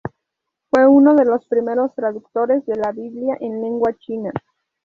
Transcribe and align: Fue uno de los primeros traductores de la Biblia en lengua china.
Fue 0.71 0.87
uno 0.87 1.13
de 1.13 1.25
los 1.25 1.45
primeros 1.45 1.93
traductores 1.93 2.65
de 2.65 2.75
la 2.75 2.91
Biblia 2.91 3.37
en 3.39 3.61
lengua 3.61 3.93
china. 3.99 4.31